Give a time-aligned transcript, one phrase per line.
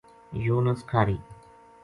[0.45, 1.17] یونس کھاہری